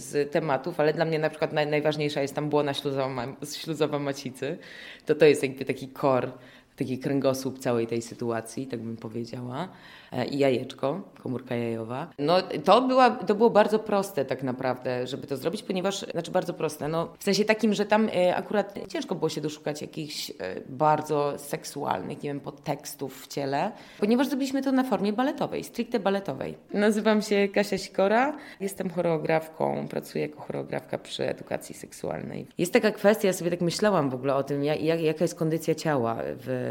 z 0.00 0.32
tematów, 0.32 0.80
ale 0.80 0.92
dla 0.92 1.04
mnie 1.04 1.18
na 1.18 1.30
przykład 1.30 1.52
naj, 1.52 1.66
najważniejsza 1.66 2.22
jest 2.22 2.34
tam 2.34 2.48
błona 2.48 2.74
śluzowa, 2.74 3.26
śluzowa 3.56 3.98
macicy. 3.98 4.58
To 5.06 5.14
to 5.14 5.24
jest 5.24 5.42
jakby 5.42 5.64
taki 5.64 5.88
kor, 5.88 6.30
taki 6.76 6.98
kręgosłup 6.98 7.58
całej 7.58 7.86
tej 7.86 8.02
sytuacji, 8.02 8.66
tak 8.66 8.80
bym 8.80 8.96
powiedziała. 8.96 9.68
E, 10.12 10.26
i 10.26 10.38
jajeczko, 10.38 11.00
komórka 11.22 11.54
jajowa. 11.54 12.08
No 12.18 12.42
to, 12.64 12.82
była, 12.82 13.10
to 13.10 13.34
było 13.34 13.50
bardzo 13.50 13.78
proste 13.78 14.24
tak 14.24 14.42
naprawdę, 14.42 15.06
żeby 15.06 15.26
to 15.26 15.36
zrobić, 15.36 15.62
ponieważ, 15.62 16.00
znaczy 16.10 16.30
bardzo 16.30 16.54
proste, 16.54 16.88
no 16.88 17.08
w 17.18 17.24
sensie 17.24 17.44
takim, 17.44 17.74
że 17.74 17.86
tam 17.86 18.08
e, 18.08 18.36
akurat 18.36 18.74
ciężko 18.88 19.14
było 19.14 19.28
się 19.28 19.40
doszukać 19.40 19.82
jakichś 19.82 20.30
e, 20.30 20.34
bardzo 20.68 21.38
seksualnych, 21.38 22.22
nie 22.22 22.30
wiem, 22.30 22.40
podtekstów 22.40 23.22
w 23.22 23.26
ciele, 23.26 23.72
ponieważ 24.00 24.28
zrobiliśmy 24.28 24.62
to 24.62 24.72
na 24.72 24.84
formie 24.84 25.12
baletowej, 25.12 25.64
stricte 25.64 26.00
baletowej. 26.00 26.54
Nazywam 26.74 27.22
się 27.22 27.48
Kasia 27.48 27.78
Sikora, 27.78 28.36
jestem 28.60 28.90
choreografką, 28.90 29.88
pracuję 29.88 30.26
jako 30.26 30.40
choreografka 30.40 30.98
przy 30.98 31.28
edukacji 31.28 31.74
seksualnej. 31.74 32.46
Jest 32.58 32.72
taka 32.72 32.90
kwestia, 32.90 33.26
ja 33.26 33.32
sobie 33.32 33.50
tak 33.50 33.60
myślałam 33.60 34.10
w 34.10 34.14
ogóle 34.14 34.34
o 34.34 34.42
tym, 34.42 34.64
jak, 34.64 34.80
jaka 35.00 35.24
jest 35.24 35.34
kondycja 35.34 35.74
ciała 35.74 36.16
w, 36.18 36.61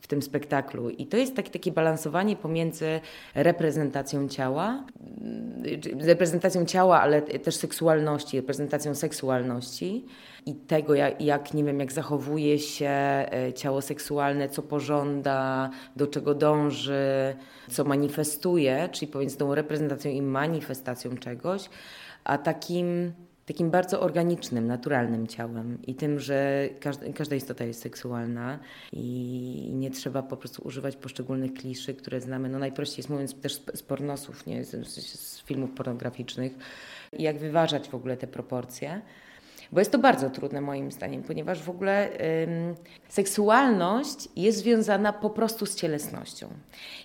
w 0.00 0.06
tym 0.06 0.22
spektaklu. 0.22 0.90
I 0.90 1.06
to 1.06 1.16
jest 1.16 1.36
takie, 1.36 1.50
takie 1.50 1.72
balansowanie 1.72 2.36
pomiędzy 2.36 3.00
reprezentacją 3.34 4.28
ciała, 4.28 4.84
reprezentacją 6.00 6.64
ciała, 6.64 7.00
ale 7.00 7.22
też 7.22 7.54
seksualności, 7.54 8.36
reprezentacją 8.36 8.94
seksualności 8.94 10.04
i 10.46 10.54
tego, 10.54 10.94
jak, 10.94 11.20
jak, 11.20 11.54
nie 11.54 11.64
wiem, 11.64 11.80
jak 11.80 11.92
zachowuje 11.92 12.58
się 12.58 12.88
e, 12.88 13.52
ciało 13.54 13.82
seksualne, 13.82 14.48
co 14.48 14.62
pożąda, 14.62 15.70
do 15.96 16.06
czego 16.06 16.34
dąży, 16.34 17.34
co 17.70 17.84
manifestuje, 17.84 18.88
czyli 18.92 19.12
pomiędzy 19.12 19.36
tą 19.36 19.54
reprezentacją 19.54 20.12
i 20.12 20.22
manifestacją 20.22 21.16
czegoś, 21.16 21.68
a 22.24 22.38
takim 22.38 23.12
takim 23.52 23.70
bardzo 23.70 24.00
organicznym, 24.00 24.66
naturalnym 24.66 25.26
ciałem 25.26 25.78
i 25.86 25.94
tym, 25.94 26.20
że 26.20 26.68
każda, 26.80 27.12
każda 27.12 27.36
istota 27.36 27.64
jest 27.64 27.82
seksualna 27.82 28.58
i 28.92 29.70
nie 29.74 29.90
trzeba 29.90 30.22
po 30.22 30.36
prostu 30.36 30.62
używać 30.66 30.96
poszczególnych 30.96 31.54
kliszy, 31.54 31.94
które 31.94 32.20
znamy, 32.20 32.48
no 32.48 32.58
najprościej 32.58 32.96
jest 32.96 33.10
mówiąc 33.10 33.40
też 33.40 33.62
z 33.74 33.82
pornosów, 33.82 34.46
nie? 34.46 34.64
Z, 34.64 34.88
z 34.88 35.42
filmów 35.42 35.70
pornograficznych, 35.70 36.52
jak 37.12 37.38
wyważać 37.38 37.88
w 37.88 37.94
ogóle 37.94 38.16
te 38.16 38.26
proporcje. 38.26 39.00
Bo 39.72 39.80
jest 39.80 39.92
to 39.92 39.98
bardzo 39.98 40.30
trudne 40.30 40.60
moim 40.60 40.92
zdaniem, 40.92 41.22
ponieważ 41.22 41.62
w 41.62 41.70
ogóle 41.70 42.10
ym, 42.44 42.74
seksualność 43.08 44.28
jest 44.36 44.58
związana 44.58 45.12
po 45.12 45.30
prostu 45.30 45.66
z 45.66 45.74
cielesnością. 45.74 46.48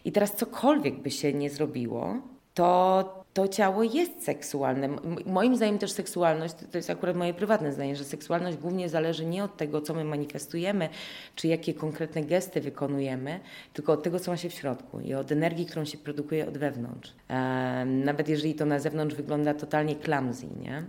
I 0.06 0.12
teraz 0.12 0.36
cokolwiek 0.36 1.02
by 1.02 1.12
się 1.12 1.34
nie 1.34 1.50
zrobiło, 1.50 2.22
to 2.54 3.24
to 3.38 3.48
ciało 3.48 3.84
jest 3.84 4.24
seksualne. 4.24 4.90
Moim 5.26 5.56
zdaniem 5.56 5.78
też 5.80 5.92
seksualność, 5.92 6.54
to 6.72 6.78
jest 6.78 6.90
akurat 6.90 7.16
moje 7.16 7.34
prywatne 7.34 7.74
zdanie, 7.74 7.96
że 7.96 8.04
seksualność 8.04 8.58
głównie 8.58 8.90
zależy 8.90 9.26
nie 9.26 9.44
od 9.44 9.58
tego, 9.58 9.82
co 9.82 9.94
my 9.94 10.04
manifestujemy, 10.04 10.90
czy 11.36 11.48
jakie 11.48 11.74
konkretne 11.74 12.24
gesty 12.24 12.62
wykonujemy, 12.62 13.40
tylko 13.74 13.94
od 13.94 14.04
tego, 14.04 14.20
co 14.20 14.32
ma 14.32 14.38
się 14.38 14.50
w 14.50 14.54
środku 14.54 15.00
i 15.00 15.14
od 15.14 15.32
energii, 15.32 15.66
którą 15.66 15.86
się 15.86 15.98
produkuje 15.98 16.48
od 16.48 16.58
wewnątrz. 16.58 17.14
Nawet 17.86 18.30
jeżeli 18.30 18.56
to 18.56 18.66
na 18.66 18.80
zewnątrz 18.80 19.16
wygląda 19.16 19.54
totalnie 19.54 19.96
clumsy, 19.96 20.48
nie? 20.62 20.84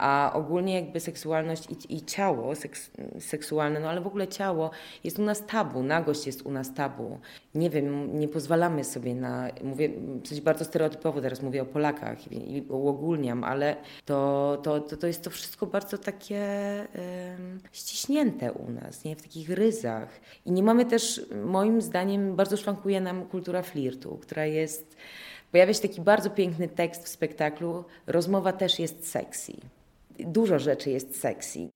A 0.00 0.32
ogólnie 0.34 0.74
jakby 0.74 1.00
seksualność 1.00 1.68
i, 1.70 1.96
i 1.96 2.04
ciało 2.04 2.54
seks, 2.54 2.90
seksualne, 3.18 3.80
no 3.80 3.88
ale 3.88 4.00
w 4.00 4.06
ogóle 4.06 4.28
ciało 4.28 4.70
jest 5.04 5.18
u 5.18 5.22
nas 5.22 5.46
tabu, 5.46 5.82
nagość 5.82 6.26
jest 6.26 6.42
u 6.42 6.50
nas 6.50 6.74
tabu. 6.74 7.18
Nie 7.54 7.70
wiem, 7.70 8.18
nie 8.18 8.28
pozwalamy 8.28 8.84
sobie 8.84 9.14
na, 9.14 9.48
mówię 9.62 9.90
coś 10.24 10.40
bardzo 10.40 10.64
stereotypowo 10.64 11.20
teraz 11.20 11.42
mówię 11.42 11.62
o 11.62 11.66
Polakach 11.66 12.32
i, 12.32 12.56
i 12.56 12.62
uogólniam, 12.62 13.44
ale 13.44 13.76
to, 14.04 14.58
to, 14.62 14.80
to, 14.80 14.96
to 14.96 15.06
jest 15.06 15.24
to 15.24 15.30
wszystko 15.30 15.66
bardzo 15.66 15.98
takie 15.98 16.40
um, 17.38 17.60
ściśnięte 17.72 18.52
u 18.52 18.70
nas, 18.70 19.04
nie? 19.04 19.16
W 19.16 19.22
takich 19.22 19.50
ryzach. 19.50 20.20
I 20.46 20.52
nie 20.52 20.62
mamy 20.62 20.84
też, 20.84 21.26
moim 21.44 21.82
zdaniem, 21.82 22.36
bardzo 22.36 22.56
szwankuje 22.56 23.00
nam 23.00 23.24
kultura 23.24 23.62
flirtu, 23.62 24.18
która 24.22 24.46
jest 24.46 24.96
Pojawia 25.52 25.74
się 25.74 25.80
taki 25.80 26.00
bardzo 26.00 26.30
piękny 26.30 26.68
tekst 26.68 27.04
w 27.04 27.08
spektaklu. 27.08 27.84
Rozmowa 28.06 28.52
też 28.52 28.78
jest 28.78 29.10
sexy. 29.10 29.52
Dużo 30.26 30.58
rzeczy 30.58 30.90
jest 30.90 31.20
sexy. 31.20 31.70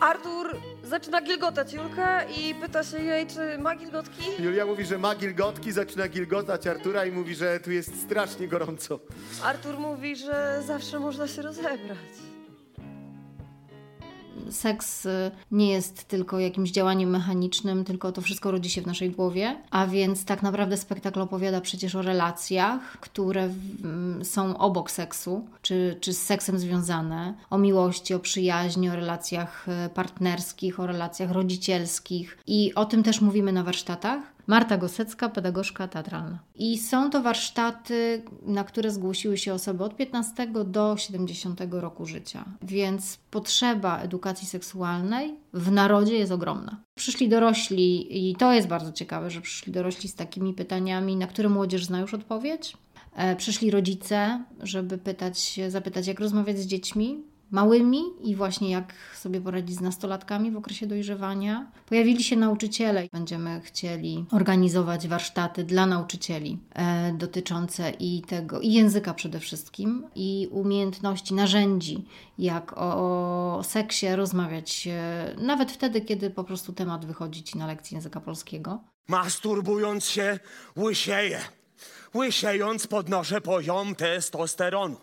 Artur 0.00 0.56
zaczyna 0.84 1.22
gilgotać 1.22 1.72
Julkę 1.72 2.20
i 2.38 2.54
pyta 2.54 2.84
się 2.84 2.98
jej, 2.98 3.26
czy 3.26 3.58
ma 3.58 3.76
gilgotki. 3.76 4.22
Julia 4.38 4.66
mówi, 4.66 4.84
że 4.84 4.98
ma 4.98 5.14
gilgotki, 5.14 5.72
zaczyna 5.72 6.08
gilgotać 6.08 6.66
Artura 6.66 7.04
i 7.06 7.12
mówi, 7.12 7.34
że 7.34 7.60
tu 7.60 7.70
jest 7.70 8.02
strasznie 8.02 8.48
gorąco. 8.48 9.00
Artur 9.44 9.78
mówi, 9.78 10.16
że 10.16 10.62
zawsze 10.66 11.00
można 11.00 11.28
się 11.28 11.42
rozebrać. 11.42 11.98
Seks 14.50 15.06
y, 15.06 15.30
nie 15.50 15.68
jest 15.68 16.04
tylko 16.08 16.38
jakimś 16.38 16.70
działaniem 16.70 17.10
mechanicznym, 17.10 17.84
tylko 17.84 18.12
to 18.12 18.22
wszystko 18.22 18.50
rodzi 18.50 18.70
się 18.70 18.82
w 18.82 18.86
naszej 18.86 19.10
głowie. 19.10 19.56
A 19.70 19.86
więc 19.86 20.24
tak 20.24 20.42
naprawdę 20.42 20.76
spektakl 20.76 21.20
opowiada 21.20 21.60
przecież 21.60 21.94
o 21.94 22.02
relacjach, 22.02 23.00
które 23.00 23.42
mm, 23.84 24.24
są 24.24 24.58
obok 24.58 24.90
seksu, 24.90 25.44
czy, 25.62 25.96
czy 26.00 26.12
z 26.12 26.22
seksem 26.22 26.58
związane, 26.58 27.34
o 27.50 27.58
miłości, 27.58 28.14
o 28.14 28.18
przyjaźni, 28.18 28.90
o 28.90 28.96
relacjach 28.96 29.66
y, 29.68 29.88
partnerskich, 29.88 30.80
o 30.80 30.86
relacjach 30.86 31.30
rodzicielskich. 31.30 32.38
I 32.46 32.74
o 32.74 32.84
tym 32.84 33.02
też 33.02 33.20
mówimy 33.20 33.52
na 33.52 33.62
warsztatach. 33.62 34.35
Marta 34.46 34.76
Gosecka, 34.76 35.28
pedagogzka 35.28 35.88
teatralna. 35.88 36.38
I 36.54 36.78
są 36.78 37.10
to 37.10 37.22
warsztaty, 37.22 38.22
na 38.42 38.64
które 38.64 38.90
zgłosiły 38.90 39.38
się 39.38 39.54
osoby 39.54 39.84
od 39.84 39.96
15 39.96 40.46
do 40.64 40.96
70 40.96 41.60
roku 41.70 42.06
życia. 42.06 42.44
Więc 42.62 43.18
potrzeba 43.30 43.98
edukacji 44.00 44.46
seksualnej 44.46 45.34
w 45.52 45.72
narodzie 45.72 46.18
jest 46.18 46.32
ogromna. 46.32 46.80
Przyszli 46.94 47.28
dorośli, 47.28 48.28
i 48.30 48.36
to 48.36 48.52
jest 48.52 48.68
bardzo 48.68 48.92
ciekawe, 48.92 49.30
że 49.30 49.40
przyszli 49.40 49.72
dorośli 49.72 50.08
z 50.08 50.14
takimi 50.14 50.54
pytaniami, 50.54 51.16
na 51.16 51.26
które 51.26 51.48
młodzież 51.48 51.84
zna 51.84 52.00
już 52.00 52.14
odpowiedź. 52.14 52.76
E, 53.14 53.36
Przyszli 53.36 53.70
rodzice, 53.70 54.44
żeby 54.62 54.98
pytać, 54.98 55.60
zapytać, 55.68 56.06
jak 56.06 56.20
rozmawiać 56.20 56.58
z 56.58 56.66
dziećmi, 56.66 57.22
małymi 57.50 58.02
i 58.22 58.36
właśnie 58.36 58.70
jak 58.70 58.94
sobie 59.14 59.40
poradzić 59.40 59.76
z 59.76 59.80
nastolatkami 59.80 60.50
w 60.50 60.56
okresie 60.56 60.86
dojrzewania. 60.86 61.66
Pojawili 61.86 62.24
się 62.24 62.36
nauczyciele. 62.36 63.08
Będziemy 63.12 63.60
chcieli 63.60 64.24
organizować 64.32 65.08
warsztaty 65.08 65.64
dla 65.64 65.86
nauczycieli 65.86 66.58
e, 66.74 67.12
dotyczące 67.12 67.90
i 67.90 68.22
tego, 68.22 68.60
i 68.60 68.72
języka 68.72 69.14
przede 69.14 69.40
wszystkim, 69.40 70.06
i 70.14 70.48
umiejętności, 70.50 71.34
narzędzi, 71.34 72.04
jak 72.38 72.72
o, 72.78 73.58
o 73.58 73.62
seksie 73.62 74.06
rozmawiać, 74.16 74.88
e, 74.90 75.36
nawet 75.38 75.72
wtedy, 75.72 76.00
kiedy 76.00 76.30
po 76.30 76.44
prostu 76.44 76.72
temat 76.72 77.06
wychodzi 77.06 77.42
ci 77.42 77.58
na 77.58 77.66
lekcji 77.66 77.94
języka 77.94 78.20
polskiego. 78.20 78.80
Masturbując 79.08 80.04
się, 80.04 80.38
łysieję. 80.76 81.40
Łysiejąc 82.14 82.86
podnoszę 82.86 83.40
poziom 83.40 83.94
testosteronu. 83.94 84.96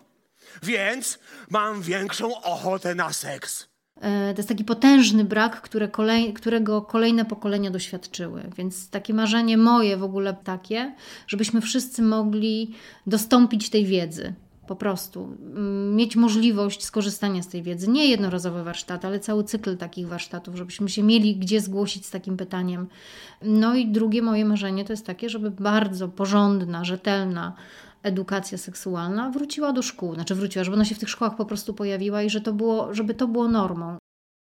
Więc 0.63 1.19
mam 1.49 1.81
większą 1.81 2.41
ochotę 2.41 2.95
na 2.95 3.13
seks. 3.13 3.67
E, 4.01 4.33
To 4.33 4.39
jest 4.39 4.49
taki 4.49 4.63
potężny 4.63 5.23
brak, 5.23 5.61
które 5.61 5.87
kolej, 5.87 6.33
którego 6.33 6.81
kolejne 6.81 7.25
pokolenia 7.25 7.71
doświadczyły. 7.71 8.43
Więc 8.57 8.89
takie 8.89 9.13
marzenie 9.13 9.57
moje 9.57 9.97
w 9.97 10.03
ogóle 10.03 10.33
takie, 10.43 10.95
żebyśmy 11.27 11.61
wszyscy 11.61 12.01
mogli 12.01 12.75
dostąpić 13.07 13.69
tej 13.69 13.85
wiedzy. 13.85 14.33
Po 14.67 14.75
prostu 14.75 15.37
Mm, 15.55 15.95
mieć 15.95 16.15
możliwość 16.15 16.83
skorzystania 16.83 17.43
z 17.43 17.47
tej 17.47 17.63
wiedzy. 17.63 17.89
Nie 17.89 18.07
jednorazowe 18.07 18.63
warsztaty, 18.63 19.07
ale 19.07 19.19
cały 19.19 19.43
cykl 19.43 19.77
takich 19.77 20.07
warsztatów, 20.07 20.55
żebyśmy 20.55 20.89
się 20.89 21.03
mieli 21.03 21.35
gdzie 21.35 21.61
zgłosić 21.61 22.05
z 22.05 22.11
takim 22.11 22.37
pytaniem. 22.37 22.87
No 23.41 23.75
i 23.75 23.87
drugie 23.87 24.21
moje 24.21 24.45
marzenie 24.45 24.85
to 24.85 24.93
jest 24.93 25.05
takie, 25.05 25.29
żeby 25.29 25.51
bardzo 25.51 26.07
porządna, 26.07 26.85
rzetelna 26.85 27.55
edukacja 28.03 28.57
seksualna 28.57 29.29
wróciła 29.29 29.73
do 29.73 29.81
szkół, 29.81 30.13
znaczy 30.13 30.35
wróciła, 30.35 30.63
żeby 30.63 30.75
ona 30.75 30.85
się 30.85 30.95
w 30.95 30.99
tych 30.99 31.09
szkołach 31.09 31.35
po 31.35 31.45
prostu 31.45 31.73
pojawiła 31.73 32.23
i 32.23 32.29
że 32.29 32.41
to 32.41 32.53
było, 32.53 32.93
żeby 32.93 33.13
to 33.13 33.27
było 33.27 33.47
normą. 33.47 33.97